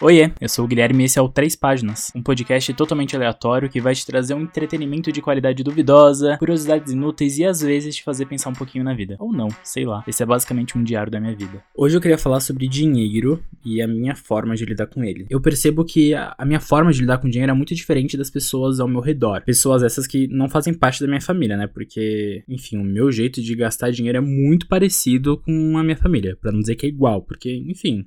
Oiê, 0.00 0.30
eu 0.40 0.48
sou 0.48 0.64
o 0.64 0.68
Guilherme 0.68 1.02
e 1.02 1.06
esse 1.06 1.18
é 1.18 1.22
o 1.22 1.28
Três 1.28 1.56
Páginas, 1.56 2.12
um 2.14 2.22
podcast 2.22 2.72
totalmente 2.74 3.16
aleatório 3.16 3.68
que 3.68 3.80
vai 3.80 3.96
te 3.96 4.06
trazer 4.06 4.32
um 4.32 4.42
entretenimento 4.42 5.10
de 5.10 5.20
qualidade 5.20 5.64
duvidosa, 5.64 6.36
curiosidades 6.38 6.92
inúteis 6.92 7.36
e 7.36 7.44
às 7.44 7.60
vezes 7.60 7.96
te 7.96 8.04
fazer 8.04 8.26
pensar 8.26 8.50
um 8.50 8.52
pouquinho 8.52 8.84
na 8.84 8.94
vida. 8.94 9.16
Ou 9.18 9.32
não, 9.32 9.48
sei 9.64 9.84
lá. 9.84 10.04
Esse 10.06 10.22
é 10.22 10.26
basicamente 10.26 10.78
um 10.78 10.84
diário 10.84 11.10
da 11.10 11.18
minha 11.18 11.34
vida. 11.34 11.64
Hoje 11.76 11.96
eu 11.96 12.00
queria 12.00 12.16
falar 12.16 12.38
sobre 12.38 12.68
dinheiro 12.68 13.42
e 13.64 13.82
a 13.82 13.88
minha 13.88 14.14
forma 14.14 14.54
de 14.54 14.64
lidar 14.64 14.86
com 14.86 15.02
ele. 15.02 15.26
Eu 15.28 15.40
percebo 15.40 15.84
que 15.84 16.14
a 16.14 16.44
minha 16.46 16.60
forma 16.60 16.92
de 16.92 17.00
lidar 17.00 17.18
com 17.18 17.28
dinheiro 17.28 17.50
é 17.50 17.54
muito 17.56 17.74
diferente 17.74 18.16
das 18.16 18.30
pessoas 18.30 18.78
ao 18.78 18.86
meu 18.86 19.00
redor. 19.00 19.42
Pessoas 19.42 19.82
essas 19.82 20.06
que 20.06 20.28
não 20.28 20.48
fazem 20.48 20.72
parte 20.72 21.00
da 21.00 21.08
minha 21.08 21.20
família, 21.20 21.56
né? 21.56 21.66
Porque, 21.66 22.44
enfim, 22.48 22.78
o 22.78 22.84
meu 22.84 23.10
jeito 23.10 23.42
de 23.42 23.52
gastar 23.56 23.90
dinheiro 23.90 24.18
é 24.18 24.20
muito 24.20 24.68
parecido 24.68 25.38
com 25.38 25.76
a 25.76 25.82
minha 25.82 25.96
família, 25.96 26.38
para 26.40 26.52
não 26.52 26.60
dizer 26.60 26.76
que 26.76 26.86
é 26.86 26.88
igual, 26.88 27.20
porque, 27.22 27.52
enfim, 27.66 28.06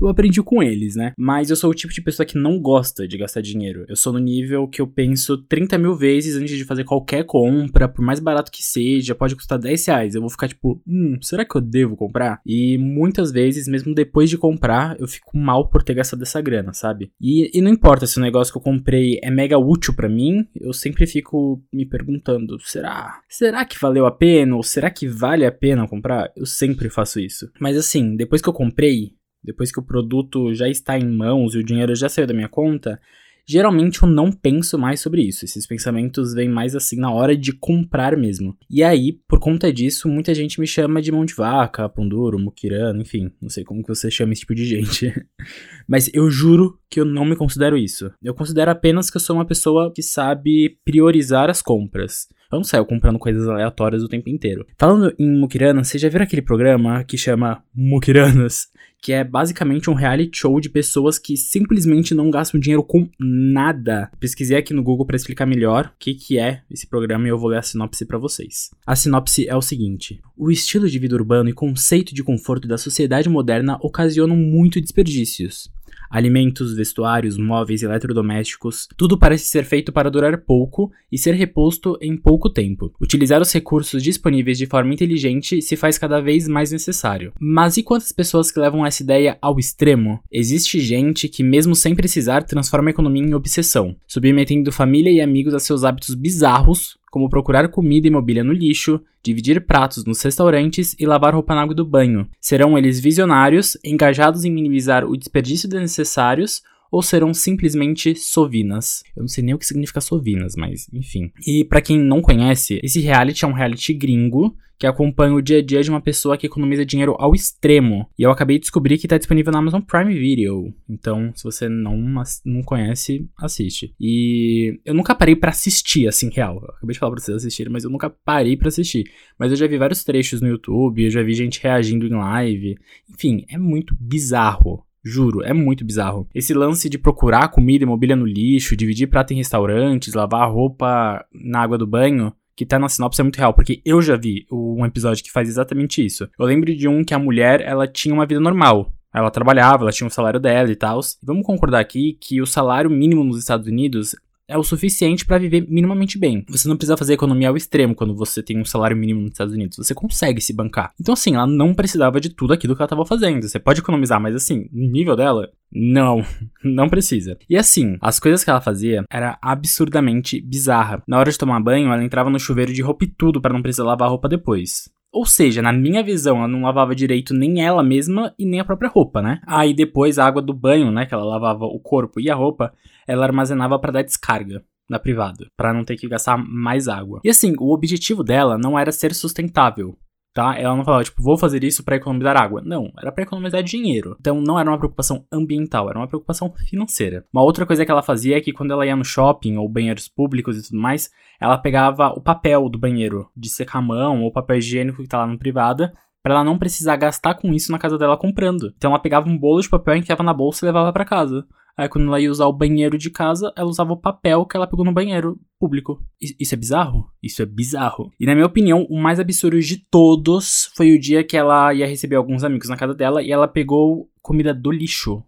eu 0.00 0.08
aprendi 0.08 0.42
com 0.42 0.62
eles, 0.62 0.96
né? 0.96 1.12
Mas 1.18 1.50
eu 1.50 1.56
sou 1.56 1.70
o 1.70 1.74
tipo 1.74 1.92
de 1.92 2.02
pessoa 2.02 2.26
que 2.26 2.38
não 2.38 2.60
gosta 2.60 3.06
de 3.06 3.16
gastar 3.16 3.40
dinheiro. 3.40 3.84
Eu 3.88 3.96
sou 3.96 4.12
no 4.12 4.18
nível 4.18 4.68
que 4.68 4.80
eu 4.80 4.86
penso 4.86 5.38
30 5.38 5.78
mil 5.78 5.94
vezes 5.94 6.36
antes 6.36 6.56
de 6.56 6.64
fazer 6.64 6.84
qualquer 6.84 7.24
compra, 7.24 7.88
por 7.88 8.04
mais 8.04 8.20
barato 8.20 8.50
que 8.50 8.62
seja, 8.62 9.14
pode 9.14 9.36
custar 9.36 9.58
10 9.58 9.86
reais. 9.86 10.14
Eu 10.14 10.20
vou 10.20 10.30
ficar 10.30 10.48
tipo, 10.48 10.80
hum, 10.86 11.18
será 11.22 11.44
que 11.44 11.56
eu 11.56 11.60
devo 11.60 11.96
comprar? 11.96 12.40
E 12.44 12.76
muitas 12.78 13.30
vezes, 13.30 13.68
mesmo 13.68 13.94
depois 13.94 14.28
de 14.28 14.38
comprar, 14.38 14.98
eu 15.00 15.06
fico 15.06 15.36
mal 15.36 15.68
por 15.68 15.82
ter 15.82 15.94
gastado 15.94 16.22
essa 16.22 16.40
grana, 16.40 16.72
sabe? 16.72 17.10
E, 17.20 17.50
e 17.56 17.60
não 17.60 17.70
importa 17.70 18.06
se 18.06 18.18
o 18.18 18.22
negócio 18.22 18.52
que 18.52 18.58
eu 18.58 18.62
comprei 18.62 19.18
é 19.22 19.30
mega 19.30 19.58
útil 19.58 19.94
para 19.94 20.08
mim, 20.08 20.46
eu 20.54 20.72
sempre 20.72 21.06
fico 21.06 21.62
me 21.72 21.86
perguntando, 21.86 22.58
será? 22.60 23.20
Será 23.28 23.64
que 23.64 23.78
valeu 23.80 24.06
a 24.06 24.10
pena? 24.10 24.56
Ou 24.56 24.62
será 24.62 24.90
que 24.90 25.06
vale 25.06 25.46
a 25.46 25.52
pena 25.52 25.88
comprar? 25.88 26.30
Eu 26.36 26.46
sempre 26.46 26.90
faço 26.90 27.20
isso. 27.20 27.50
Mas 27.60 27.76
assim, 27.76 28.16
depois 28.16 28.42
que 28.42 28.48
eu 28.48 28.52
comprei, 28.52 29.12
depois 29.44 29.70
que 29.70 29.80
o 29.80 29.84
produto 29.84 30.54
já 30.54 30.68
está 30.68 30.98
em 30.98 31.08
mãos 31.08 31.54
e 31.54 31.58
o 31.58 31.64
dinheiro 31.64 31.94
já 31.94 32.08
saiu 32.08 32.26
da 32.26 32.34
minha 32.34 32.48
conta, 32.48 32.98
geralmente 33.46 34.02
eu 34.02 34.08
não 34.08 34.32
penso 34.32 34.78
mais 34.78 35.00
sobre 35.00 35.22
isso. 35.22 35.44
Esses 35.44 35.66
pensamentos 35.66 36.34
vêm 36.34 36.48
mais 36.48 36.74
assim 36.74 36.96
na 36.96 37.12
hora 37.12 37.36
de 37.36 37.52
comprar 37.52 38.16
mesmo. 38.16 38.56
E 38.70 38.82
aí, 38.82 39.12
por 39.28 39.38
conta 39.38 39.72
disso, 39.72 40.08
muita 40.08 40.34
gente 40.34 40.58
me 40.58 40.66
chama 40.66 41.02
de 41.02 41.12
mão 41.12 41.24
de 41.24 41.34
vaca, 41.34 41.88
punduro, 41.88 42.38
muquirano, 42.38 43.02
enfim, 43.02 43.30
não 43.40 43.48
sei 43.48 43.64
como 43.64 43.82
que 43.82 43.88
você 43.88 44.10
chama 44.10 44.32
esse 44.32 44.40
tipo 44.40 44.54
de 44.54 44.64
gente. 44.64 45.12
Mas 45.86 46.10
eu 46.14 46.30
juro 46.30 46.78
que 46.88 47.00
eu 47.00 47.04
não 47.04 47.24
me 47.24 47.36
considero 47.36 47.76
isso. 47.76 48.10
Eu 48.22 48.34
considero 48.34 48.70
apenas 48.70 49.10
que 49.10 49.16
eu 49.16 49.20
sou 49.20 49.36
uma 49.36 49.46
pessoa 49.46 49.92
que 49.92 50.02
sabe 50.02 50.78
priorizar 50.84 51.50
as 51.50 51.60
compras. 51.60 52.28
Eu 52.50 52.58
não 52.58 52.64
saio 52.64 52.86
comprando 52.86 53.18
coisas 53.18 53.48
aleatórias 53.48 54.02
o 54.02 54.08
tempo 54.08 54.30
inteiro. 54.30 54.64
Falando 54.78 55.12
em 55.18 55.28
Mukiranas, 55.28 55.88
você 55.88 55.98
já 55.98 56.08
viu 56.08 56.22
aquele 56.22 56.42
programa 56.42 57.02
que 57.02 57.18
chama 57.18 57.62
Mukiranas? 57.74 58.68
Que 59.04 59.12
é 59.12 59.22
basicamente 59.22 59.90
um 59.90 59.92
reality 59.92 60.38
show 60.38 60.58
de 60.58 60.70
pessoas 60.70 61.18
que 61.18 61.36
simplesmente 61.36 62.14
não 62.14 62.30
gastam 62.30 62.58
dinheiro 62.58 62.82
com 62.82 63.06
nada. 63.20 64.10
Pesquisei 64.18 64.56
aqui 64.56 64.72
no 64.72 64.82
Google 64.82 65.04
para 65.04 65.14
explicar 65.14 65.44
melhor 65.44 65.92
o 65.94 65.98
que, 65.98 66.14
que 66.14 66.38
é 66.38 66.62
esse 66.70 66.86
programa 66.86 67.26
e 67.26 67.30
eu 67.30 67.38
vou 67.38 67.50
ler 67.50 67.58
a 67.58 67.62
sinopse 67.62 68.06
para 68.06 68.16
vocês. 68.16 68.70
A 68.86 68.96
sinopse 68.96 69.46
é 69.46 69.54
o 69.54 69.60
seguinte: 69.60 70.22
O 70.34 70.50
estilo 70.50 70.88
de 70.88 70.98
vida 70.98 71.14
urbano 71.14 71.50
e 71.50 71.52
conceito 71.52 72.14
de 72.14 72.24
conforto 72.24 72.66
da 72.66 72.78
sociedade 72.78 73.28
moderna 73.28 73.76
ocasionam 73.82 74.38
muito 74.38 74.80
desperdícios. 74.80 75.70
Alimentos, 76.14 76.76
vestuários, 76.76 77.36
móveis, 77.36 77.82
eletrodomésticos, 77.82 78.86
tudo 78.96 79.18
parece 79.18 79.46
ser 79.46 79.64
feito 79.64 79.90
para 79.90 80.08
durar 80.08 80.38
pouco 80.42 80.92
e 81.10 81.18
ser 81.18 81.34
reposto 81.34 81.98
em 82.00 82.16
pouco 82.16 82.48
tempo. 82.48 82.94
Utilizar 83.00 83.42
os 83.42 83.52
recursos 83.52 84.00
disponíveis 84.00 84.56
de 84.56 84.64
forma 84.64 84.94
inteligente 84.94 85.60
se 85.60 85.74
faz 85.74 85.98
cada 85.98 86.20
vez 86.20 86.46
mais 86.46 86.70
necessário. 86.70 87.32
Mas 87.40 87.76
e 87.76 87.82
quantas 87.82 88.12
pessoas 88.12 88.52
que 88.52 88.60
levam 88.60 88.86
essa 88.86 89.02
ideia 89.02 89.36
ao 89.42 89.58
extremo? 89.58 90.20
Existe 90.30 90.78
gente 90.78 91.28
que, 91.28 91.42
mesmo 91.42 91.74
sem 91.74 91.96
precisar, 91.96 92.44
transforma 92.44 92.90
a 92.90 92.92
economia 92.92 93.24
em 93.24 93.34
obsessão, 93.34 93.96
submetendo 94.06 94.70
família 94.70 95.10
e 95.10 95.20
amigos 95.20 95.52
a 95.52 95.58
seus 95.58 95.82
hábitos 95.82 96.14
bizarros 96.14 96.96
como 97.14 97.30
procurar 97.30 97.68
comida 97.68 98.08
e 98.08 98.10
mobília 98.10 98.42
no 98.42 98.52
lixo, 98.52 99.00
dividir 99.22 99.64
pratos 99.64 100.04
nos 100.04 100.20
restaurantes 100.20 100.96
e 100.98 101.06
lavar 101.06 101.32
roupa 101.32 101.54
na 101.54 101.62
água 101.62 101.72
do 101.72 101.84
banho. 101.84 102.28
Serão 102.40 102.76
eles 102.76 102.98
visionários, 102.98 103.78
engajados 103.84 104.44
em 104.44 104.50
minimizar 104.50 105.04
o 105.04 105.16
desperdício 105.16 105.68
desnecessários 105.68 106.60
ou 106.90 107.02
serão 107.02 107.34
simplesmente 107.34 108.14
sovinas. 108.14 109.02
Eu 109.16 109.22
não 109.22 109.28
sei 109.28 109.44
nem 109.44 109.54
o 109.54 109.58
que 109.58 109.66
significa 109.66 110.00
sovinas, 110.00 110.54
mas 110.56 110.88
enfim. 110.92 111.30
E 111.46 111.64
para 111.64 111.80
quem 111.80 111.98
não 111.98 112.20
conhece, 112.20 112.80
esse 112.82 113.00
reality 113.00 113.44
é 113.44 113.48
um 113.48 113.52
reality 113.52 113.92
gringo 113.92 114.56
que 114.78 114.86
acompanha 114.86 115.34
o 115.34 115.42
dia 115.42 115.58
a 115.58 115.62
dia 115.62 115.82
de 115.82 115.90
uma 115.90 116.00
pessoa 116.00 116.36
que 116.36 116.46
economiza 116.46 116.84
dinheiro 116.84 117.14
ao 117.18 117.34
extremo. 117.34 118.08
E 118.18 118.22
eu 118.22 118.30
acabei 118.30 118.58
de 118.58 118.62
descobrir 118.62 118.98
que 118.98 119.08
tá 119.08 119.16
disponível 119.16 119.52
na 119.52 119.58
Amazon 119.58 119.80
Prime 119.80 120.12
Video. 120.14 120.74
Então, 120.88 121.32
se 121.34 121.44
você 121.44 121.68
não, 121.68 121.96
não 122.44 122.62
conhece, 122.62 123.28
assiste. 123.36 123.94
E 124.00 124.80
eu 124.84 124.94
nunca 124.94 125.14
parei 125.14 125.36
para 125.36 125.50
assistir, 125.50 126.08
assim, 126.08 126.28
real. 126.30 126.60
Eu 126.62 126.74
acabei 126.76 126.92
de 126.92 126.98
falar 126.98 127.12
pra 127.12 127.20
vocês 127.20 127.36
assistirem, 127.36 127.72
mas 127.72 127.84
eu 127.84 127.90
nunca 127.90 128.10
parei 128.10 128.56
para 128.56 128.68
assistir. 128.68 129.04
Mas 129.38 129.50
eu 129.50 129.56
já 129.56 129.66
vi 129.66 129.78
vários 129.78 130.02
trechos 130.02 130.40
no 130.40 130.48
YouTube, 130.48 131.04
eu 131.04 131.10
já 131.10 131.22
vi 131.22 131.34
gente 131.34 131.62
reagindo 131.62 132.06
em 132.06 132.14
live. 132.14 132.76
Enfim, 133.08 133.44
é 133.48 133.56
muito 133.56 133.96
bizarro. 133.98 134.84
Juro, 135.04 135.42
é 135.42 135.52
muito 135.52 135.84
bizarro. 135.84 136.26
Esse 136.34 136.54
lance 136.54 136.88
de 136.88 136.96
procurar 136.96 137.48
comida 137.48 137.84
e 137.84 137.86
mobília 137.86 138.16
no 138.16 138.24
lixo, 138.24 138.76
dividir 138.76 139.08
prato 139.08 139.32
em 139.32 139.36
restaurantes, 139.36 140.14
lavar 140.14 140.50
roupa 140.50 141.24
na 141.32 141.60
água 141.60 141.76
do 141.76 141.86
banho, 141.86 142.32
que 142.56 142.64
tá 142.64 142.78
na 142.78 142.88
sinopse 142.88 143.20
é 143.20 143.24
muito 143.24 143.36
real, 143.36 143.52
porque 143.52 143.82
eu 143.84 144.00
já 144.00 144.16
vi 144.16 144.46
um 144.50 144.86
episódio 144.86 145.22
que 145.22 145.30
faz 145.30 145.48
exatamente 145.48 146.04
isso. 146.04 146.28
Eu 146.38 146.46
lembro 146.46 146.74
de 146.74 146.88
um 146.88 147.04
que 147.04 147.12
a 147.12 147.18
mulher, 147.18 147.60
ela 147.60 147.86
tinha 147.86 148.14
uma 148.14 148.26
vida 148.26 148.40
normal. 148.40 148.92
Ela 149.12 149.30
trabalhava, 149.30 149.84
ela 149.84 149.92
tinha 149.92 150.06
um 150.06 150.10
salário 150.10 150.40
dela 150.40 150.70
e 150.70 150.74
tal. 150.74 150.98
Vamos 151.22 151.46
concordar 151.46 151.78
aqui 151.78 152.16
que 152.20 152.40
o 152.40 152.46
salário 152.46 152.90
mínimo 152.90 153.22
nos 153.22 153.38
Estados 153.38 153.68
Unidos 153.68 154.16
é 154.48 154.58
o 154.58 154.62
suficiente 154.62 155.24
para 155.24 155.38
viver 155.38 155.66
minimamente 155.68 156.18
bem. 156.18 156.44
Você 156.48 156.68
não 156.68 156.76
precisa 156.76 156.96
fazer 156.96 157.14
economia 157.14 157.48
ao 157.48 157.56
extremo 157.56 157.94
quando 157.94 158.14
você 158.14 158.42
tem 158.42 158.60
um 158.60 158.64
salário 158.64 158.96
mínimo 158.96 159.22
nos 159.22 159.32
Estados 159.32 159.54
Unidos. 159.54 159.76
Você 159.76 159.94
consegue 159.94 160.40
se 160.40 160.52
bancar. 160.52 160.92
Então, 161.00 161.14
assim, 161.14 161.34
ela 161.34 161.46
não 161.46 161.74
precisava 161.74 162.20
de 162.20 162.28
tudo 162.28 162.52
aquilo 162.52 162.74
que 162.74 162.82
ela 162.82 162.86
estava 162.86 163.06
fazendo. 163.06 163.48
Você 163.48 163.58
pode 163.58 163.80
economizar, 163.80 164.20
mas 164.20 164.34
assim, 164.34 164.68
no 164.72 164.90
nível 164.90 165.16
dela, 165.16 165.50
não, 165.72 166.24
não 166.62 166.88
precisa. 166.88 167.38
E 167.48 167.56
assim, 167.56 167.96
as 168.00 168.20
coisas 168.20 168.44
que 168.44 168.50
ela 168.50 168.60
fazia 168.60 169.04
era 169.10 169.38
absurdamente 169.40 170.40
bizarra. 170.40 171.02
Na 171.08 171.18
hora 171.18 171.30
de 171.30 171.38
tomar 171.38 171.60
banho, 171.60 171.90
ela 171.92 172.04
entrava 172.04 172.30
no 172.30 172.38
chuveiro 172.38 172.72
de 172.72 172.82
roupa 172.82 173.04
e 173.04 173.08
tudo 173.08 173.40
para 173.40 173.52
não 173.52 173.62
precisar 173.62 173.84
lavar 173.84 174.08
a 174.08 174.10
roupa 174.10 174.28
depois. 174.28 174.88
Ou 175.14 175.24
seja, 175.24 175.62
na 175.62 175.72
minha 175.72 176.02
visão, 176.02 176.38
ela 176.38 176.48
não 176.48 176.62
lavava 176.62 176.92
direito 176.92 177.32
nem 177.32 177.64
ela 177.64 177.84
mesma 177.84 178.34
e 178.36 178.44
nem 178.44 178.58
a 178.58 178.64
própria 178.64 178.90
roupa, 178.90 179.22
né? 179.22 179.40
Aí 179.46 179.72
depois 179.72 180.18
a 180.18 180.26
água 180.26 180.42
do 180.42 180.52
banho, 180.52 180.90
né, 180.90 181.06
que 181.06 181.14
ela 181.14 181.24
lavava 181.24 181.64
o 181.66 181.78
corpo 181.78 182.20
e 182.20 182.28
a 182.28 182.34
roupa, 182.34 182.72
ela 183.06 183.24
armazenava 183.24 183.78
para 183.78 183.92
dar 183.92 184.02
descarga 184.02 184.64
na 184.90 184.98
privada, 184.98 185.46
para 185.56 185.72
não 185.72 185.84
ter 185.84 185.96
que 185.96 186.08
gastar 186.08 186.36
mais 186.36 186.88
água. 186.88 187.20
E 187.22 187.30
assim, 187.30 187.54
o 187.58 187.72
objetivo 187.72 188.24
dela 188.24 188.58
não 188.58 188.76
era 188.76 188.90
ser 188.90 189.14
sustentável 189.14 189.96
tá? 190.34 190.58
Ela 190.58 190.76
não 190.76 190.84
falava, 190.84 191.04
tipo, 191.04 191.22
vou 191.22 191.38
fazer 191.38 191.62
isso 191.62 191.84
para 191.84 191.96
economizar 191.96 192.36
água. 192.36 192.60
Não, 192.62 192.92
era 192.98 193.12
para 193.12 193.22
economizar 193.22 193.62
dinheiro. 193.62 194.16
Então 194.20 194.40
não 194.40 194.58
era 194.58 194.68
uma 194.68 194.76
preocupação 194.76 195.24
ambiental, 195.32 195.88
era 195.88 195.98
uma 195.98 196.08
preocupação 196.08 196.52
financeira. 196.68 197.24
Uma 197.32 197.42
outra 197.42 197.64
coisa 197.64 197.84
que 197.84 197.90
ela 197.90 198.02
fazia 198.02 198.36
é 198.36 198.40
que 198.40 198.52
quando 198.52 198.72
ela 198.72 198.84
ia 198.84 198.96
no 198.96 199.04
shopping 199.04 199.56
ou 199.56 199.68
banheiros 199.68 200.08
públicos 200.08 200.58
e 200.58 200.68
tudo 200.68 200.80
mais, 200.80 201.08
ela 201.40 201.56
pegava 201.56 202.08
o 202.08 202.20
papel 202.20 202.68
do 202.68 202.78
banheiro 202.78 203.30
de 203.36 203.48
secar 203.48 203.78
a 203.78 203.82
mão 203.82 204.22
ou 204.22 204.32
papel 204.32 204.58
higiênico 204.58 205.02
que 205.02 205.08
tá 205.08 205.18
lá 205.18 205.26
no 205.26 205.38
privada 205.38 205.92
para 206.22 206.36
ela 206.36 206.44
não 206.44 206.56
precisar 206.56 206.96
gastar 206.96 207.34
com 207.34 207.52
isso 207.52 207.70
na 207.70 207.78
casa 207.78 207.98
dela 207.98 208.16
comprando. 208.16 208.72
Então 208.76 208.90
ela 208.90 208.98
pegava 208.98 209.28
um 209.28 209.38
bolo 209.38 209.60
de 209.60 209.68
papel, 209.68 209.96
enfiava 209.96 210.22
na 210.22 210.32
bolsa 210.32 210.64
e 210.64 210.66
levava 210.66 210.90
para 210.90 211.04
casa. 211.04 211.46
Aí 211.76 211.88
quando 211.88 212.06
ela 212.06 212.20
ia 212.20 212.30
usar 212.30 212.46
o 212.46 212.52
banheiro 212.52 212.96
de 212.96 213.10
casa, 213.10 213.52
ela 213.56 213.68
usava 213.68 213.92
o 213.92 214.00
papel 214.00 214.46
que 214.46 214.56
ela 214.56 214.66
pegou 214.66 214.84
no 214.84 214.92
banheiro 214.92 215.40
público. 215.58 216.00
Isso 216.20 216.54
é 216.54 216.56
bizarro? 216.56 217.10
Isso 217.22 217.42
é 217.42 217.46
bizarro. 217.46 218.12
E 218.18 218.26
na 218.26 218.34
minha 218.34 218.46
opinião, 218.46 218.86
o 218.88 219.00
mais 219.00 219.18
absurdo 219.18 219.60
de 219.60 219.78
todos 219.90 220.70
foi 220.76 220.92
o 220.92 221.00
dia 221.00 221.24
que 221.24 221.36
ela 221.36 221.74
ia 221.74 221.86
receber 221.86 222.16
alguns 222.16 222.44
amigos 222.44 222.68
na 222.68 222.76
casa 222.76 222.94
dela 222.94 223.22
e 223.22 223.32
ela 223.32 223.48
pegou 223.48 224.08
comida 224.22 224.54
do 224.54 224.70
lixo 224.70 225.24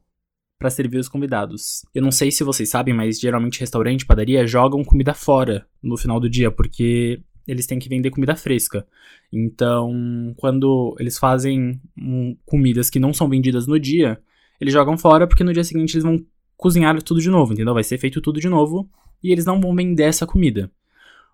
para 0.59 0.71
servir 0.71 0.99
os 0.99 1.09
convidados. 1.09 1.85
Eu 1.95 2.03
não 2.03 2.11
sei 2.11 2.31
se 2.31 2.45
vocês 2.45 2.71
sabem, 2.71 2.95
mas 2.95 3.21
geralmente 3.21 3.61
restaurante, 3.61 4.07
padaria 4.07 4.47
jogam 4.47 4.85
comida 4.85 5.13
fora 5.13 5.67
no 5.83 5.97
final 5.97 6.19
do 6.19 6.31
dia, 6.31 6.51
porque 6.51 7.21
eles 7.47 7.67
têm 7.67 7.79
que 7.79 7.89
vender 7.89 8.11
comida 8.11 8.35
fresca. 8.35 8.87
Então, 9.33 10.35
quando 10.37 10.97
eles 10.99 11.19
fazem 11.19 11.81
um, 11.99 12.37
comidas 12.47 12.89
que 12.89 12.99
não 12.99 13.13
são 13.13 13.29
vendidas 13.29 13.67
no 13.67 13.79
dia, 13.79 14.19
eles 14.61 14.73
jogam 14.73 14.97
fora 14.97 15.27
porque 15.27 15.45
no 15.45 15.53
dia 15.53 15.65
seguinte 15.65 15.95
eles 15.95 16.05
vão 16.05 16.25
cozinhar 16.57 17.01
tudo 17.03 17.21
de 17.21 17.31
novo, 17.31 17.53
entendeu? 17.53 17.75
Vai 17.75 17.85
ser 17.85 17.99
feito 17.99 18.21
tudo 18.21 18.41
de 18.41 18.49
novo 18.49 18.89
e 19.23 19.33
eles 19.33 19.45
não 19.45 19.61
vão 19.61 19.75
vender 19.75 20.05
essa 20.05 20.27
comida. 20.27 20.71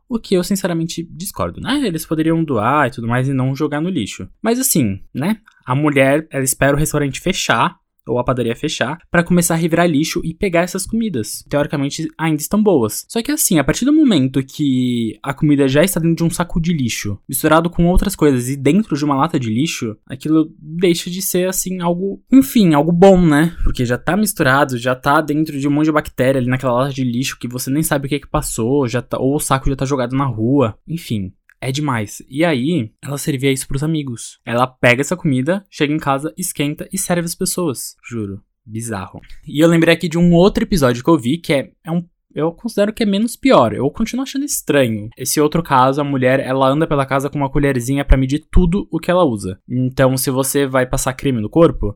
O 0.08 0.18
que 0.18 0.34
eu 0.34 0.44
sinceramente 0.44 1.02
discordo, 1.10 1.60
né? 1.60 1.80
Eles 1.86 2.04
poderiam 2.04 2.44
doar 2.44 2.88
e 2.88 2.90
tudo 2.90 3.08
mais 3.08 3.28
e 3.28 3.32
não 3.32 3.54
jogar 3.54 3.80
no 3.80 3.88
lixo. 3.88 4.28
Mas 4.42 4.58
assim, 4.58 5.00
né? 5.14 5.40
A 5.64 5.74
mulher, 5.74 6.26
ela 6.30 6.44
espera 6.44 6.76
o 6.76 6.78
restaurante 6.78 7.20
fechar 7.20 7.78
ou 8.06 8.18
a 8.18 8.24
padaria 8.24 8.56
fechar 8.56 8.98
para 9.10 9.22
começar 9.22 9.54
a 9.54 9.56
revirar 9.56 9.88
lixo 9.88 10.20
e 10.24 10.34
pegar 10.34 10.62
essas 10.62 10.86
comidas. 10.86 11.44
Teoricamente 11.48 12.08
ainda 12.18 12.40
estão 12.40 12.62
boas. 12.62 13.04
Só 13.08 13.22
que 13.22 13.30
assim, 13.30 13.58
a 13.58 13.64
partir 13.64 13.84
do 13.84 13.92
momento 13.92 14.42
que 14.42 15.18
a 15.22 15.32
comida 15.34 15.68
já 15.68 15.82
está 15.82 16.00
dentro 16.00 16.16
de 16.16 16.24
um 16.24 16.30
saco 16.30 16.60
de 16.60 16.72
lixo, 16.72 17.18
misturado 17.28 17.70
com 17.70 17.86
outras 17.86 18.16
coisas 18.16 18.48
e 18.48 18.56
dentro 18.56 18.96
de 18.96 19.04
uma 19.04 19.16
lata 19.16 19.38
de 19.38 19.50
lixo, 19.50 19.96
aquilo 20.06 20.52
deixa 20.58 21.10
de 21.10 21.22
ser 21.22 21.48
assim 21.48 21.80
algo, 21.80 22.22
enfim, 22.32 22.74
algo 22.74 22.92
bom, 22.92 23.20
né? 23.20 23.56
Porque 23.62 23.84
já 23.84 23.98
tá 23.98 24.16
misturado, 24.16 24.78
já 24.78 24.94
tá 24.94 25.20
dentro 25.20 25.58
de 25.58 25.68
um 25.68 25.70
monte 25.70 25.86
de 25.86 25.92
bactéria 25.92 26.40
ali 26.40 26.48
naquela 26.48 26.72
lata 26.72 26.92
de 26.92 27.04
lixo 27.04 27.38
que 27.38 27.48
você 27.48 27.70
nem 27.70 27.82
sabe 27.82 28.06
o 28.06 28.08
que, 28.08 28.16
é 28.16 28.20
que 28.20 28.28
passou, 28.28 28.88
já 28.88 29.02
tá, 29.02 29.18
ou 29.18 29.36
o 29.36 29.40
saco 29.40 29.68
já 29.68 29.76
tá 29.76 29.84
jogado 29.84 30.16
na 30.16 30.24
rua, 30.24 30.76
enfim 30.86 31.32
é 31.62 31.70
demais. 31.70 32.20
E 32.28 32.44
aí, 32.44 32.90
ela 33.00 33.16
servia 33.16 33.52
isso 33.52 33.68
pros 33.68 33.84
amigos. 33.84 34.40
Ela 34.44 34.66
pega 34.66 35.00
essa 35.00 35.16
comida, 35.16 35.64
chega 35.70 35.92
em 35.92 35.98
casa, 35.98 36.34
esquenta 36.36 36.88
e 36.92 36.98
serve 36.98 37.24
as 37.24 37.34
pessoas. 37.34 37.94
Juro. 38.04 38.42
Bizarro. 38.66 39.20
E 39.46 39.60
eu 39.60 39.68
lembrei 39.68 39.94
aqui 39.94 40.08
de 40.08 40.18
um 40.18 40.32
outro 40.32 40.64
episódio 40.64 41.02
que 41.02 41.10
eu 41.10 41.18
vi, 41.18 41.38
que 41.38 41.52
é, 41.52 41.70
é 41.84 41.90
um 41.90 42.04
eu 42.34 42.50
considero 42.50 42.94
que 42.94 43.02
é 43.02 43.06
menos 43.06 43.36
pior. 43.36 43.74
Eu 43.74 43.90
continuo 43.90 44.22
achando 44.22 44.44
estranho. 44.44 45.10
Esse 45.18 45.38
outro 45.38 45.62
caso, 45.62 46.00
a 46.00 46.04
mulher, 46.04 46.40
ela 46.40 46.66
anda 46.66 46.86
pela 46.86 47.04
casa 47.04 47.28
com 47.28 47.36
uma 47.36 47.50
colherzinha 47.50 48.06
para 48.06 48.16
medir 48.16 48.46
tudo 48.50 48.88
o 48.90 48.98
que 48.98 49.10
ela 49.10 49.22
usa. 49.22 49.58
Então, 49.68 50.16
se 50.16 50.30
você 50.30 50.66
vai 50.66 50.86
passar 50.86 51.12
creme 51.12 51.42
no 51.42 51.50
corpo, 51.50 51.94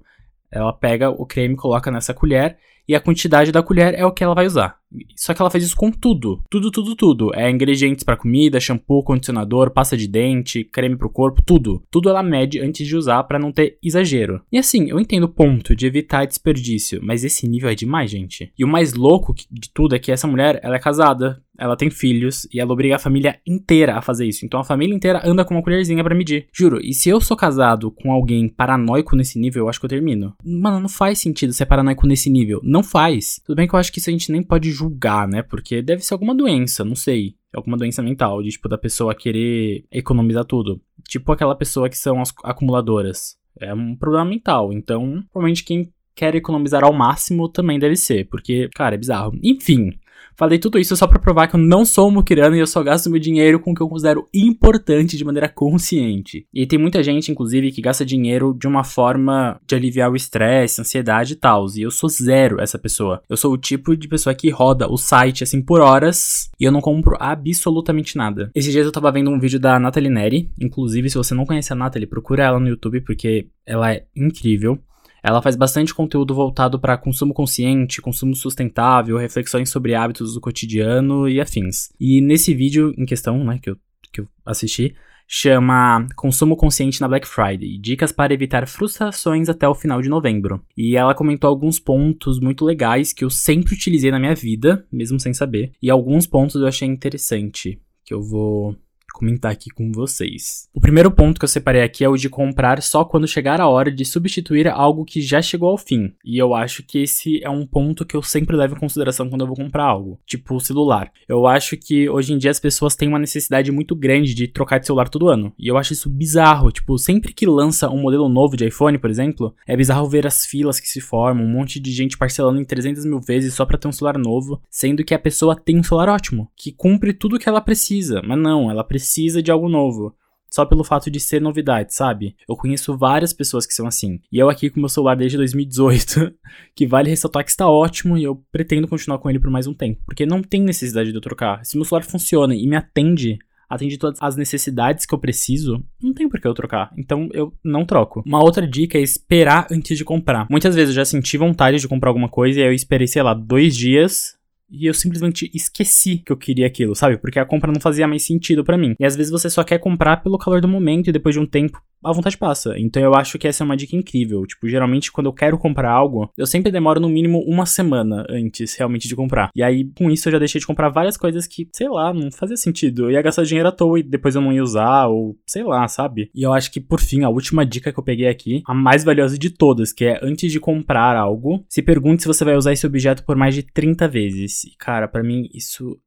ela 0.51 0.75
pega 0.75 1.09
o 1.09 1.25
creme, 1.25 1.57
coloca 1.57 1.91
nessa 1.91 2.13
colher 2.13 2.59
e 2.89 2.95
a 2.95 3.01
quantidade 3.01 3.51
da 3.51 3.63
colher 3.63 3.95
é 3.95 4.05
o 4.05 4.13
que 4.13 4.23
ela 4.23 4.35
vai 4.35 4.47
usar. 4.47 4.79
Só 5.17 5.35
que 5.35 5.43
ela 5.43 5.51
faz 5.51 5.65
isso 5.65 5.77
com 5.77 5.91
tudo. 5.91 6.43
Tudo, 6.51 6.71
tudo, 6.71 6.95
tudo. 6.95 7.31
É 7.35 7.51
ingredientes 7.51 8.05
para 8.05 8.17
comida, 8.17 8.61
shampoo, 8.61 9.03
condicionador, 9.03 9.71
pasta 9.71 9.97
de 9.97 10.07
dente, 10.07 10.65
creme 10.65 10.97
pro 10.97 11.11
corpo, 11.11 11.43
tudo. 11.45 11.83
Tudo 11.91 12.09
ela 12.09 12.23
mede 12.23 12.61
antes 12.61 12.87
de 12.87 12.97
usar 12.97 13.23
para 13.25 13.39
não 13.39 13.53
ter 13.53 13.79
exagero. 13.83 14.43
E 14.51 14.59
assim, 14.59 14.89
eu 14.89 15.01
entendo 15.01 15.25
o 15.25 15.33
ponto 15.33 15.75
de 15.75 15.87
evitar 15.87 16.27
desperdício, 16.27 17.01
mas 17.03 17.25
esse 17.25 17.49
nível 17.49 17.69
é 17.69 17.75
demais, 17.75 18.11
gente. 18.11 18.53
E 18.59 18.65
o 18.65 18.69
mais 18.69 18.95
louco 18.95 19.35
de 19.35 19.71
tudo 19.73 19.95
é 19.95 19.99
que 19.99 20.13
essa 20.13 20.27
mulher, 20.27 20.61
ela 20.63 20.77
é 20.77 20.81
casada, 20.81 21.43
ela 21.59 21.77
tem 21.77 21.91
filhos 21.91 22.47
e 22.53 22.61
ela 22.61 22.73
obriga 22.73 22.97
a 22.97 22.99
família 22.99 23.39
inteira 23.47 23.97
a 23.97 24.03
fazer 24.03 24.27
isso. 24.27 24.45
Então 24.45 24.61
a 24.61 24.65
família 24.65 24.95
inteira 24.95 25.23
anda 25.25 25.45
com 25.45 25.55
uma 25.55 25.63
colherzinha 25.63 26.03
para 26.03 26.15
medir. 26.15 26.47
Juro, 26.53 26.81
e 26.83 26.93
se 26.93 27.09
eu 27.09 27.21
sou 27.21 27.37
casado 27.37 27.91
com 27.91 28.13
alguém 28.13 28.49
paranoico 28.49 29.17
nesse 29.17 29.39
nível, 29.39 29.65
eu 29.65 29.69
acho 29.69 29.79
que 29.81 29.87
eu 29.87 29.91
termino. 29.91 30.35
Mano, 30.45 30.81
não 30.81 30.89
faz 30.89 31.19
sentido 31.19 31.53
ser 31.53 31.67
paranoico 31.67 32.07
nesse 32.07 32.31
nível. 32.31 32.61
Não 32.63 32.83
faz. 32.83 33.41
Tudo 33.45 33.57
bem 33.57 33.67
que 33.67 33.75
eu 33.75 33.79
acho 33.79 33.93
que 33.93 33.99
isso 33.99 34.11
a 34.11 34.13
gente 34.13 34.31
nem 34.31 34.43
pode 34.43 34.71
julgar, 34.71 35.27
né? 35.29 35.43
Porque 35.43 35.83
deve 35.83 36.03
ser 36.03 36.15
alguma 36.15 36.35
doença, 36.35 36.85
não 36.85 36.95
sei. 36.95 37.35
Alguma 37.55 37.77
doença 37.77 38.03
mental, 38.03 38.43
de 38.43 38.51
tipo, 38.51 38.69
da 38.69 38.77
pessoa 38.77 39.15
querer 39.15 39.85
economizar 39.91 40.45
tudo. 40.45 40.81
Tipo 41.09 41.33
aquela 41.33 41.55
pessoa 41.55 41.89
que 41.89 41.97
são 41.97 42.21
as 42.21 42.33
acumuladoras. 42.45 43.37
É 43.59 43.73
um 43.73 43.97
problema 43.97 44.27
mental. 44.27 44.73
Então, 44.73 45.23
provavelmente 45.33 45.65
quem 45.65 45.91
quer 46.15 46.35
economizar 46.35 46.83
ao 46.83 46.93
máximo 46.93 47.49
também 47.49 47.79
deve 47.79 47.95
ser, 47.95 48.27
porque, 48.29 48.71
cara, 48.75 48.95
é 48.95 48.99
bizarro. 48.99 49.39
Enfim, 49.43 49.91
Falei 50.37 50.59
tudo 50.59 50.79
isso 50.79 50.97
só 50.97 51.07
para 51.07 51.19
provar 51.19 51.49
que 51.49 51.57
eu 51.57 51.61
não 51.61 51.85
sou 51.85 52.11
muquirano 52.11 52.57
e 52.57 52.61
eu 52.61 52.67
só 52.67 52.83
gasto 52.83 53.11
meu 53.11 53.19
dinheiro 53.19 53.59
com 53.59 53.73
o 53.73 53.75
que 53.75 53.83
eu 53.83 53.89
considero 53.89 54.29
importante 54.35 55.17
de 55.17 55.25
maneira 55.25 55.49
consciente. 55.49 56.47
E 56.53 56.67
tem 56.67 56.79
muita 56.79 57.03
gente, 57.03 57.33
inclusive, 57.33 57.73
que 57.73 57.81
gasta 57.81 58.05
dinheiro 58.05 58.55
de 58.59 58.67
uma 58.67 58.85
forma 58.85 59.59
de 59.67 59.75
aliviar 59.75 60.11
o 60.11 60.17
estresse, 60.17 60.81
ansiedade 60.81 61.33
e 61.33 61.37
tal. 61.37 61.67
E 61.75 61.83
eu 61.83 61.91
sou 61.91 62.09
zero 62.09 62.61
essa 62.61 62.79
pessoa. 62.79 63.23
Eu 63.29 63.37
sou 63.37 63.53
o 63.53 63.59
tipo 63.59 63.97
de 63.97 64.09
pessoa 64.09 64.35
que 64.35 64.51
roda 64.51 64.91
o 64.91 64.99
site 64.99 65.43
assim 65.43 65.63
por 65.63 65.81
horas 65.81 66.51
e 66.61 66.65
eu 66.65 66.73
não 66.73 66.81
compro 66.81 67.17
absolutamente 67.19 68.17
nada. 68.17 68.51
Esses 68.55 68.73
dias 68.73 68.85
eu 68.85 68.93
tava 68.93 69.11
vendo 69.11 69.31
um 69.31 69.41
vídeo 69.41 69.59
da 69.59 69.79
Nathalie 69.79 70.11
Neri. 70.11 70.51
Inclusive, 70.61 71.09
se 71.09 71.17
você 71.17 71.35
não 71.35 71.47
conhece 71.47 71.73
a 71.73 71.77
Nathalie, 71.77 72.07
procura 72.07 72.45
ela 72.45 72.61
no 72.61 72.69
YouTube 72.69 73.01
porque 73.01 73.49
ela 73.65 73.93
é 73.93 74.05
incrível. 74.15 74.79
Ela 75.27 75.43
faz 75.43 75.57
bastante 75.57 75.93
conteúdo 75.93 76.33
voltado 76.33 76.79
para 76.79 76.97
consumo 76.97 77.35
consciente, 77.35 78.01
consumo 78.01 78.33
sustentável, 78.37 79.19
reflexões 79.19 79.69
sobre 79.69 79.93
hábitos 79.93 80.35
do 80.35 80.41
cotidiano 80.41 81.29
e 81.29 81.41
afins. 81.41 81.89
E 81.99 82.21
nesse 82.21 82.55
vídeo 82.55 82.95
em 82.97 83.05
questão, 83.05 83.43
né, 83.43 83.59
que 83.61 83.71
eu, 83.71 83.77
que 84.13 84.21
eu 84.21 84.29
assisti, 84.45 84.95
chama 85.27 86.07
Consumo 86.15 86.57
Consciente 86.57 87.01
na 87.01 87.09
Black 87.09 87.27
Friday: 87.27 87.77
Dicas 87.77 88.13
para 88.13 88.33
evitar 88.33 88.69
frustrações 88.69 89.49
até 89.49 89.69
o 89.69 89.75
final 89.75 90.01
de 90.01 90.09
novembro. 90.09 90.63
E 90.77 90.97
ela 90.97 91.13
comentou 91.13 91.51
alguns 91.51 91.81
pontos 91.81 92.39
muito 92.39 92.65
legais 92.65 93.13
que 93.13 93.25
eu 93.25 93.31
sempre 93.31 93.75
utilizei 93.75 94.13
na 94.13 94.21
minha 94.21 94.35
vida, 94.37 94.87
mesmo 94.93 95.19
sem 95.19 95.35
saber, 95.35 95.73
e 95.83 95.91
alguns 95.91 96.25
pontos 96.25 96.55
eu 96.55 96.69
achei 96.69 96.87
interessante, 96.87 97.81
que 98.05 98.15
eu 98.15 98.23
vou 98.23 98.77
comentar 99.17 99.51
aqui 99.51 99.71
com 99.71 99.91
vocês. 99.91 100.69
O 100.75 100.81
primeiro 100.81 101.11
ponto 101.11 101.39
que 101.39 101.45
eu 101.45 101.49
separei 101.49 101.83
aqui 101.83 102.05
é 102.05 102.09
o 102.09 102.17
de 102.17 102.29
comprar 102.29 102.83
só 102.83 103.05
quando 103.05 103.27
chegar 103.27 103.61
a 103.61 103.69
hora 103.69 103.91
de 103.91 104.05
substituir 104.05 104.69
algo 104.69 105.05
que 105.05 105.23
já 105.23 105.41
chegou 105.41 105.71
ao 105.71 105.79
fim. 105.79 106.13
E 106.23 106.37
eu 106.37 106.55
acho 106.55 106.83
que 106.83 106.99
esse 106.99 107.43
é 107.43 107.49
um 107.49 107.67
ponto 107.67 108.05
que 108.05 108.15
eu 108.15 108.23
sempre 108.23 108.55
levo 108.55 108.77
em 108.77 108.79
consideração 108.79 109.29
quando 109.29 109.41
eu 109.41 109.47
vou 109.47 109.57
comprar 109.57 109.85
algo, 109.85 110.21
tipo 110.27 110.55
o 110.55 110.61
celular. 110.61 111.11
Eu 111.27 111.47
acho 111.47 111.77
que 111.77 112.09
hoje 112.11 112.35
em 112.35 112.39
dia 112.39 112.51
as 112.51 112.61
pessoas 112.61 112.95
têm 112.95 113.09
uma 113.09 113.19
necessidade 113.19 113.73
muito 113.73 113.97
grande 113.97 114.35
de 114.35 114.47
trocar 114.47 114.79
de 114.79 114.87
celular 114.87 115.09
todo 115.09 115.29
ano. 115.29 115.53
E 115.59 115.67
eu 115.67 115.79
acho 115.79 115.95
isso 115.95 116.11
bizarro, 116.11 116.71
tipo, 116.71 116.99
sempre 116.99 117.33
que 117.33 117.47
lança 117.47 117.89
um 117.89 118.03
modelo 118.03 118.29
novo 118.29 118.57
de 118.57 118.67
iPhone, 118.67 118.99
por 118.99 119.09
exemplo, 119.09 119.55
é 119.67 119.77
bizarro 119.77 120.09
ver 120.09 120.27
as 120.27 120.45
filas 120.45 120.79
que 120.79 120.89
se 120.89 121.01
formam, 121.01 121.45
um 121.45 121.51
monte 121.51 121.81
de 121.81 121.91
gente 121.91 122.19
parcelando 122.19 122.61
em 122.61 122.65
300 122.65 123.05
mil 123.07 123.21
vezes 123.21 123.55
só 123.55 123.65
pra 123.65 123.79
ter 123.79 123.89
um 123.89 123.93
celular 123.93 124.19
novo, 124.19 124.61
sendo 124.71 125.05
que 125.05 125.15
a 125.15 125.19
pessoa 125.19 125.57
tem 125.57 125.79
um 125.79 125.83
celular 125.83 126.09
ótimo, 126.11 126.51
que 126.55 126.73
cumpre 126.73 127.13
tudo 127.13 127.37
o 127.37 127.39
que 127.39 127.49
ela 127.49 127.61
precisa. 127.61 128.21
Mas 128.23 128.39
não, 128.39 128.71
ela 128.71 128.85
precisa 128.85 129.06
precisa 129.07 129.41
de 129.41 129.53
algo 129.53 129.69
novo. 129.69 130.13
Só 130.51 130.65
pelo 130.65 130.85
fato 130.85 131.11
de 131.11 131.21
ser 131.21 131.41
novidade, 131.41 131.95
sabe? 131.95 132.35
Eu 132.49 132.57
conheço 132.57 132.97
várias 132.97 133.33
pessoas 133.33 133.67
que 133.67 133.75
são 133.75 133.87
assim. 133.87 134.21
E 134.33 134.39
eu 134.39 134.49
aqui 134.49 134.71
com 134.71 134.81
meu 134.81 134.89
celular 134.89 135.17
desde 135.17 135.37
2018, 135.37 136.33
que 136.75 136.87
vale 136.87 137.11
ressaltar 137.11 137.45
que 137.45 137.51
está 137.51 137.69
ótimo 137.69 138.17
e 138.17 138.25
eu 138.25 138.43
pretendo 138.51 138.89
continuar 138.89 139.19
com 139.19 139.29
ele 139.29 139.41
por 139.41 139.51
mais 139.51 139.67
um 139.67 139.75
tempo. 139.75 140.01
Porque 140.07 140.25
não 140.25 140.43
tem 140.43 140.63
necessidade 140.63 141.11
de 141.11 141.17
eu 141.17 141.21
trocar. 141.21 141.65
Se 141.65 141.77
meu 141.77 141.85
celular 141.85 142.05
funciona 142.05 142.55
e 142.55 142.67
me 142.67 142.77
atende, 142.77 143.39
atende 143.69 143.99
todas 143.99 144.19
as 144.23 144.37
necessidades 144.37 145.05
que 145.05 145.15
eu 145.15 145.19
preciso, 145.19 145.85
não 146.01 146.15
tem 146.15 146.29
por 146.29 146.41
que 146.41 146.47
eu 146.47 146.55
trocar. 146.55 146.93
Então 146.97 147.29
eu 147.33 147.53
não 147.63 147.85
troco. 147.85 148.23
Uma 148.25 148.43
outra 148.43 148.67
dica 148.67 148.97
é 148.97 149.03
esperar 149.03 149.67
antes 149.71 149.99
de 149.99 150.05
comprar. 150.05 150.47
Muitas 150.49 150.75
vezes 150.75 150.91
eu 150.91 151.03
já 151.03 151.05
senti 151.05 151.37
vontade 151.37 151.79
de 151.79 151.89
comprar 151.89 152.11
alguma 152.11 152.29
coisa 152.29 152.61
e 152.61 152.63
aí 152.63 152.69
eu 152.69 152.73
esperei, 152.73 153.07
sei 153.07 153.23
lá, 153.23 153.35
dois 153.35 153.77
dias 153.77 154.37
e 154.71 154.89
eu 154.89 154.95
simplesmente 154.95 155.51
esqueci 155.55 156.19
que 156.19 156.33
eu 156.33 156.37
queria 156.37 156.67
aquilo, 156.67 156.95
sabe? 156.95 157.17
Porque 157.17 157.39
a 157.39 157.45
compra 157.45 157.73
não 157.73 157.81
fazia 157.81 158.09
mais 158.09 158.25
sentido 158.25 158.65
para 158.65 158.79
mim. 158.79 158.95
E 158.99 159.05
às 159.05 159.17
vezes 159.17 159.31
você 159.31 159.49
só 159.49 159.63
quer 159.65 159.79
comprar 159.79 160.23
pelo 160.23 160.39
calor 160.39 160.61
do 160.61 160.69
momento 160.69 161.09
e 161.09 161.13
depois 161.13 161.35
de 161.35 161.41
um 161.41 161.47
tempo 161.47 161.81
a 162.05 162.13
vontade 162.13 162.39
passa. 162.39 162.75
Então 162.79 163.03
eu 163.03 163.15
acho 163.15 163.39
que 163.39 163.49
essa 163.49 163.63
é 163.63 163.65
uma 163.65 163.77
dica 163.77 163.97
incrível. 163.97 164.47
Tipo, 164.47 164.69
geralmente 164.69 165.11
quando 165.11 165.27
eu 165.27 165.33
quero 165.33 165.59
comprar 165.59 165.91
algo, 165.91 166.31
eu 166.37 166.47
sempre 166.47 166.71
demoro 166.71 167.01
no 167.01 167.09
mínimo 167.09 167.41
uma 167.47 167.67
semana 167.67 168.25
antes 168.31 168.77
realmente 168.77 169.09
de 169.09 169.17
comprar. 169.17 169.51
E 169.55 169.63
aí 169.63 169.91
com 169.97 170.11
isso 170.11 170.29
eu 170.29 170.33
já 170.33 170.39
deixei 170.39 170.61
de 170.61 170.67
comprar 170.67 170.89
várias 170.89 171.17
coisas 171.17 171.47
que, 171.47 171.69
sei 171.73 171.89
lá, 171.89 172.13
não 172.13 172.31
fazia 172.31 172.57
sentido. 172.57 173.05
Eu 173.05 173.11
ia 173.13 173.23
gastar 173.23 173.45
dinheiro 173.45 173.69
à 173.69 173.73
toa 173.73 173.99
e 173.99 174.03
depois 174.03 174.35
eu 174.35 174.41
não 174.41 174.53
ia 174.53 174.63
usar, 174.63 175.07
ou 175.07 175.37
sei 175.47 175.65
lá, 175.65 175.87
sabe? 175.89 176.31
E 176.35 176.43
eu 176.43 176.53
acho 176.53 176.71
que 176.71 176.81
por 176.81 177.01
fim, 177.01 177.25
a 177.25 177.29
última 177.29 177.67
dica 177.67 177.93
que 177.93 177.99
eu 177.99 178.05
peguei 178.05 178.29
aqui, 178.29 178.63
a 178.67 178.75
mais 178.75 179.03
valiosa 179.03 179.39
de 179.39 179.51
todas, 179.51 179.93
que 179.93 180.05
é 180.05 180.21
antes 180.23 180.53
de 180.53 180.61
comprar 180.61 181.17
algo, 181.17 181.65
se 181.69 181.83
pergunte 181.83 182.23
se 182.23 182.29
você 182.29 182.45
vai 182.45 182.57
usar 182.57 182.73
esse 182.73 182.87
objeto 182.87 183.25
por 183.25 183.37
mais 183.37 183.55
de 183.55 183.63
30 183.63 184.07
vezes. 184.07 184.56
E, 184.65 184.77
cara, 184.77 185.09
para 185.09 185.23
mim 185.23 185.49
isso 185.53 185.99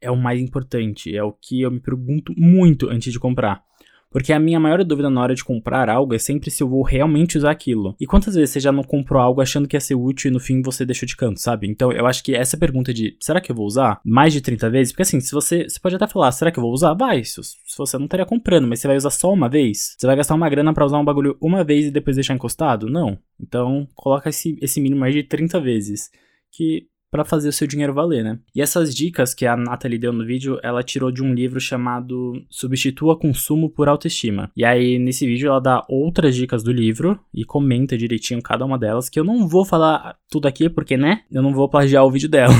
é 0.00 0.10
o 0.10 0.16
mais 0.16 0.40
importante, 0.40 1.14
é 1.16 1.22
o 1.22 1.32
que 1.32 1.62
eu 1.62 1.70
me 1.70 1.80
pergunto 1.80 2.34
muito 2.36 2.88
antes 2.88 3.12
de 3.12 3.20
comprar. 3.20 3.64
Porque 4.12 4.32
a 4.32 4.38
minha 4.38 4.60
maior 4.60 4.84
dúvida 4.84 5.08
na 5.08 5.22
hora 5.22 5.34
de 5.34 5.42
comprar 5.42 5.88
algo 5.88 6.14
é 6.14 6.18
sempre 6.18 6.50
se 6.50 6.62
eu 6.62 6.68
vou 6.68 6.82
realmente 6.82 7.38
usar 7.38 7.50
aquilo. 7.50 7.96
E 7.98 8.06
quantas 8.06 8.34
vezes 8.34 8.50
você 8.50 8.60
já 8.60 8.70
não 8.70 8.82
comprou 8.82 9.20
algo 9.20 9.40
achando 9.40 9.66
que 9.66 9.74
ia 9.74 9.80
ser 9.80 9.94
útil 9.94 10.30
e 10.30 10.34
no 10.34 10.38
fim 10.38 10.60
você 10.60 10.84
deixou 10.84 11.06
de 11.06 11.16
canto, 11.16 11.40
sabe? 11.40 11.66
Então 11.66 11.90
eu 11.90 12.06
acho 12.06 12.22
que 12.22 12.34
essa 12.34 12.58
pergunta 12.58 12.92
de 12.92 13.16
será 13.18 13.40
que 13.40 13.50
eu 13.50 13.56
vou 13.56 13.64
usar? 13.64 14.00
Mais 14.04 14.32
de 14.34 14.42
30 14.42 14.68
vezes? 14.68 14.92
Porque 14.92 15.02
assim, 15.02 15.18
se 15.18 15.32
você. 15.32 15.66
Você 15.66 15.80
pode 15.80 15.96
até 15.96 16.06
falar, 16.06 16.30
será 16.32 16.52
que 16.52 16.58
eu 16.58 16.62
vou 16.62 16.72
usar? 16.72 16.92
Vai, 16.92 17.24
se, 17.24 17.42
se 17.42 17.78
você 17.78 17.96
não 17.96 18.04
estaria 18.04 18.26
comprando, 18.26 18.68
mas 18.68 18.80
você 18.80 18.86
vai 18.86 18.98
usar 18.98 19.10
só 19.10 19.32
uma 19.32 19.48
vez? 19.48 19.96
Você 19.98 20.06
vai 20.06 20.14
gastar 20.14 20.34
uma 20.34 20.50
grana 20.50 20.74
para 20.74 20.84
usar 20.84 20.98
um 20.98 21.04
bagulho 21.04 21.38
uma 21.40 21.64
vez 21.64 21.86
e 21.86 21.90
depois 21.90 22.16
deixar 22.16 22.34
encostado? 22.34 22.90
Não. 22.90 23.18
Então, 23.40 23.88
coloca 23.94 24.28
esse, 24.28 24.58
esse 24.60 24.78
mínimo 24.80 25.00
mais 25.00 25.14
de 25.14 25.22
30 25.22 25.58
vezes. 25.58 26.10
Que 26.54 26.86
para 27.12 27.26
fazer 27.26 27.50
o 27.50 27.52
seu 27.52 27.66
dinheiro 27.66 27.92
valer, 27.92 28.24
né? 28.24 28.38
E 28.54 28.62
essas 28.62 28.94
dicas 28.94 29.34
que 29.34 29.44
a 29.44 29.54
Nathalie 29.54 29.98
deu 29.98 30.14
no 30.14 30.24
vídeo, 30.24 30.58
ela 30.62 30.82
tirou 30.82 31.12
de 31.12 31.22
um 31.22 31.34
livro 31.34 31.60
chamado 31.60 32.42
Substitua 32.48 33.18
Consumo 33.18 33.68
por 33.68 33.86
Autoestima. 33.86 34.50
E 34.56 34.64
aí, 34.64 34.98
nesse 34.98 35.26
vídeo, 35.26 35.50
ela 35.50 35.60
dá 35.60 35.84
outras 35.90 36.34
dicas 36.34 36.62
do 36.62 36.72
livro 36.72 37.20
e 37.34 37.44
comenta 37.44 37.98
direitinho 37.98 38.40
cada 38.40 38.64
uma 38.64 38.78
delas, 38.78 39.10
que 39.10 39.20
eu 39.20 39.24
não 39.24 39.46
vou 39.46 39.62
falar 39.62 40.16
tudo 40.30 40.48
aqui, 40.48 40.70
porque, 40.70 40.96
né? 40.96 41.20
Eu 41.30 41.42
não 41.42 41.52
vou 41.52 41.68
plagiar 41.68 42.02
o 42.06 42.10
vídeo 42.10 42.30
dela. 42.30 42.54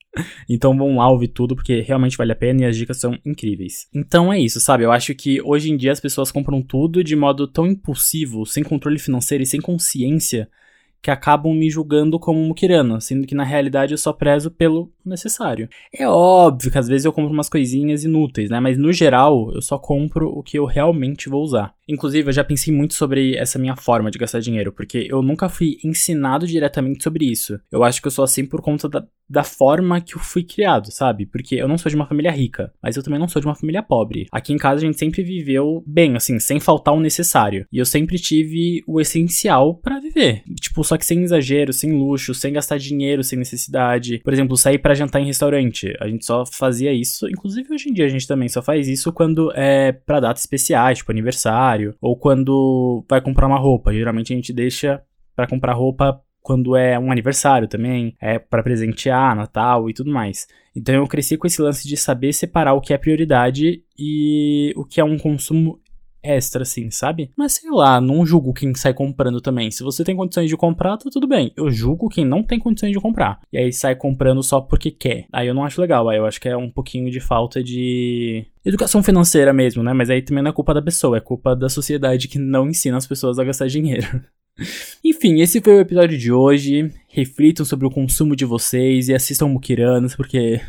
então 0.48 0.74
vão 0.74 0.96
lá 0.96 1.10
ouvir 1.10 1.28
tudo, 1.28 1.54
porque 1.54 1.82
realmente 1.82 2.16
vale 2.16 2.32
a 2.32 2.36
pena 2.36 2.62
e 2.62 2.64
as 2.64 2.78
dicas 2.78 2.98
são 2.98 3.14
incríveis. 3.26 3.88
Então 3.94 4.32
é 4.32 4.40
isso, 4.40 4.58
sabe? 4.58 4.84
Eu 4.84 4.90
acho 4.90 5.14
que 5.14 5.42
hoje 5.42 5.70
em 5.70 5.76
dia 5.76 5.92
as 5.92 6.00
pessoas 6.00 6.32
compram 6.32 6.62
tudo 6.62 7.04
de 7.04 7.14
modo 7.14 7.46
tão 7.46 7.66
impulsivo, 7.66 8.46
sem 8.46 8.64
controle 8.64 8.98
financeiro 8.98 9.42
e 9.42 9.46
sem 9.46 9.60
consciência 9.60 10.48
que 11.00 11.10
acabam 11.10 11.54
me 11.54 11.70
julgando 11.70 12.18
como 12.18 12.40
muquirana, 12.40 13.00
sendo 13.00 13.26
que 13.26 13.34
na 13.34 13.44
realidade 13.44 13.92
eu 13.92 13.98
só 13.98 14.12
prezo 14.12 14.50
pelo 14.50 14.92
necessário. 15.04 15.68
É 15.92 16.08
óbvio 16.08 16.70
que 16.70 16.78
às 16.78 16.88
vezes 16.88 17.04
eu 17.04 17.12
compro 17.12 17.32
umas 17.32 17.48
coisinhas 17.48 18.04
inúteis, 18.04 18.50
né? 18.50 18.60
Mas 18.60 18.76
no 18.76 18.92
geral, 18.92 19.52
eu 19.54 19.62
só 19.62 19.78
compro 19.78 20.28
o 20.28 20.42
que 20.42 20.58
eu 20.58 20.64
realmente 20.64 21.28
vou 21.28 21.42
usar. 21.42 21.74
Inclusive, 21.88 22.28
eu 22.28 22.32
já 22.32 22.44
pensei 22.44 22.72
muito 22.72 22.92
sobre 22.92 23.34
essa 23.34 23.58
minha 23.58 23.74
forma 23.74 24.10
de 24.10 24.18
gastar 24.18 24.40
dinheiro, 24.40 24.70
porque 24.70 25.06
eu 25.10 25.22
nunca 25.22 25.48
fui 25.48 25.78
ensinado 25.82 26.46
diretamente 26.46 27.02
sobre 27.02 27.24
isso. 27.24 27.58
Eu 27.72 27.82
acho 27.82 28.02
que 28.02 28.06
eu 28.06 28.12
sou 28.12 28.24
assim 28.24 28.44
por 28.44 28.60
conta 28.60 28.88
da, 28.88 29.06
da 29.28 29.42
forma 29.42 29.98
que 30.00 30.14
eu 30.14 30.20
fui 30.20 30.44
criado, 30.44 30.92
sabe? 30.92 31.24
Porque 31.24 31.54
eu 31.54 31.66
não 31.66 31.78
sou 31.78 31.88
de 31.88 31.96
uma 31.96 32.06
família 32.06 32.30
rica, 32.30 32.70
mas 32.82 32.96
eu 32.96 33.02
também 33.02 33.18
não 33.18 33.26
sou 33.26 33.40
de 33.40 33.48
uma 33.48 33.54
família 33.54 33.82
pobre. 33.82 34.26
Aqui 34.30 34.52
em 34.52 34.58
casa 34.58 34.82
a 34.82 34.86
gente 34.86 34.98
sempre 34.98 35.22
viveu 35.22 35.82
bem, 35.86 36.14
assim, 36.14 36.38
sem 36.38 36.60
faltar 36.60 36.92
o 36.92 37.00
necessário. 37.00 37.66
E 37.72 37.78
eu 37.78 37.86
sempre 37.86 38.18
tive 38.18 38.82
o 38.86 39.00
essencial 39.00 39.74
para 39.74 39.98
viver. 39.98 40.42
Tipo, 40.60 40.84
só 40.84 40.98
que 40.98 41.06
sem 41.06 41.22
exagero, 41.22 41.72
sem 41.72 41.92
luxo, 41.92 42.34
sem 42.34 42.52
gastar 42.52 42.78
dinheiro, 42.78 43.24
sem 43.24 43.38
necessidade. 43.38 44.18
Por 44.18 44.32
exemplo, 44.34 44.56
sair 44.58 44.78
para 44.78 44.94
jantar 44.94 45.20
em 45.20 45.26
restaurante. 45.26 45.94
A 46.00 46.06
gente 46.06 46.26
só 46.26 46.44
fazia 46.44 46.92
isso, 46.92 47.26
inclusive 47.28 47.72
hoje 47.72 47.88
em 47.88 47.92
dia 47.94 48.04
a 48.04 48.08
gente 48.08 48.26
também 48.26 48.48
só 48.48 48.60
faz 48.60 48.88
isso 48.88 49.10
quando 49.10 49.50
é 49.54 49.92
para 49.92 50.20
datas 50.20 50.42
especiais, 50.42 50.98
tipo 50.98 51.10
aniversário 51.10 51.77
ou 52.00 52.16
quando 52.16 53.04
vai 53.08 53.20
comprar 53.20 53.46
uma 53.46 53.58
roupa. 53.58 53.92
Geralmente 53.92 54.32
a 54.32 54.36
gente 54.36 54.52
deixa 54.52 55.02
para 55.34 55.46
comprar 55.46 55.72
roupa 55.72 56.20
quando 56.40 56.76
é 56.76 56.98
um 56.98 57.12
aniversário 57.12 57.68
também, 57.68 58.16
é 58.20 58.38
para 58.38 58.62
presentear, 58.62 59.36
Natal 59.36 59.90
e 59.90 59.92
tudo 59.92 60.10
mais. 60.10 60.46
Então 60.74 60.94
eu 60.94 61.06
cresci 61.06 61.36
com 61.36 61.46
esse 61.46 61.60
lance 61.60 61.86
de 61.86 61.96
saber 61.96 62.32
separar 62.32 62.72
o 62.74 62.80
que 62.80 62.94
é 62.94 62.98
prioridade 62.98 63.82
e 63.98 64.72
o 64.76 64.84
que 64.84 65.00
é 65.00 65.04
um 65.04 65.18
consumo 65.18 65.78
extra, 66.22 66.62
assim, 66.62 66.90
sabe? 66.90 67.30
Mas 67.36 67.54
sei 67.54 67.70
lá, 67.70 68.00
não 68.00 68.24
julgo 68.24 68.52
quem 68.52 68.74
sai 68.74 68.92
comprando 68.92 69.40
também. 69.40 69.70
Se 69.70 69.82
você 69.82 70.04
tem 70.04 70.16
condições 70.16 70.48
de 70.48 70.56
comprar, 70.56 70.96
tá 70.96 71.10
tudo 71.10 71.26
bem. 71.26 71.52
Eu 71.56 71.70
julgo 71.70 72.08
quem 72.08 72.24
não 72.24 72.42
tem 72.42 72.58
condições 72.58 72.92
de 72.92 73.00
comprar. 73.00 73.40
E 73.52 73.58
aí 73.58 73.72
sai 73.72 73.94
comprando 73.94 74.42
só 74.42 74.60
porque 74.60 74.90
quer. 74.90 75.26
Aí 75.32 75.46
eu 75.46 75.54
não 75.54 75.64
acho 75.64 75.80
legal. 75.80 76.08
Aí 76.08 76.18
eu 76.18 76.26
acho 76.26 76.40
que 76.40 76.48
é 76.48 76.56
um 76.56 76.70
pouquinho 76.70 77.10
de 77.10 77.20
falta 77.20 77.62
de 77.62 78.44
educação 78.64 79.02
financeira 79.02 79.52
mesmo, 79.52 79.82
né? 79.82 79.92
Mas 79.92 80.10
aí 80.10 80.22
também 80.22 80.42
não 80.42 80.50
é 80.50 80.54
culpa 80.54 80.74
da 80.74 80.82
pessoa, 80.82 81.16
é 81.16 81.20
culpa 81.20 81.54
da 81.56 81.68
sociedade 81.68 82.28
que 82.28 82.38
não 82.38 82.68
ensina 82.68 82.96
as 82.96 83.06
pessoas 83.06 83.38
a 83.38 83.44
gastar 83.44 83.66
dinheiro. 83.66 84.22
Enfim, 85.04 85.40
esse 85.40 85.60
foi 85.60 85.76
o 85.76 85.80
episódio 85.80 86.18
de 86.18 86.32
hoje. 86.32 86.92
Reflitam 87.08 87.64
sobre 87.64 87.86
o 87.86 87.90
consumo 87.90 88.34
de 88.34 88.44
vocês 88.44 89.08
e 89.08 89.14
assistam 89.14 89.48
Mukiranos, 89.48 90.16
porque 90.16 90.60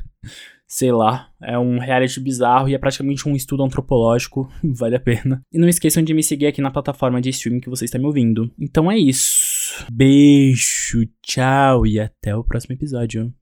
sei 0.69 0.91
lá, 0.91 1.29
é 1.41 1.57
um 1.57 1.79
reality 1.79 2.19
bizarro 2.19 2.69
e 2.69 2.75
é 2.75 2.77
praticamente 2.77 3.27
um 3.27 3.35
estudo 3.35 3.63
antropológico, 3.63 4.47
vale 4.63 4.95
a 4.95 4.99
pena. 4.99 5.41
E 5.51 5.57
não 5.57 5.67
esqueçam 5.67 6.03
de 6.03 6.13
me 6.13 6.21
seguir 6.21 6.45
aqui 6.45 6.61
na 6.61 6.69
plataforma 6.69 7.19
de 7.19 7.29
streaming 7.29 7.59
que 7.59 7.69
você 7.69 7.85
está 7.85 7.97
me 7.97 8.05
ouvindo. 8.05 8.53
Então 8.57 8.89
é 8.89 8.97
isso. 8.97 9.83
Beijo, 9.91 11.07
tchau 11.23 11.88
e 11.88 11.99
até 11.99 12.35
o 12.35 12.43
próximo 12.43 12.75
episódio. 12.75 13.33